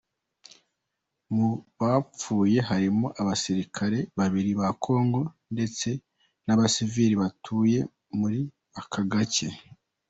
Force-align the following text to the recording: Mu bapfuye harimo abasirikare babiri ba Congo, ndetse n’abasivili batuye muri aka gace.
Mu 1.35 1.47
bapfuye 1.79 2.57
harimo 2.69 3.07
abasirikare 3.21 3.97
babiri 4.17 4.51
ba 4.59 4.69
Congo, 4.83 5.21
ndetse 5.53 5.89
n’abasivili 6.45 7.13
batuye 7.21 7.79
muri 8.19 8.41
aka 8.81 9.01
gace. 9.11 9.47